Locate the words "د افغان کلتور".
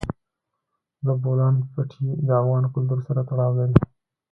2.27-2.99